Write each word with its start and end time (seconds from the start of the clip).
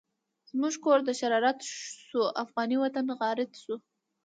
زموږ 0.49 0.73
کور 0.83 0.99
د 1.05 1.09
شرارت 1.19 1.59
شو، 2.09 2.21
افغانی 2.43 2.77
وطن 2.79 3.05
غارت 3.19 3.51
شو 3.63 3.75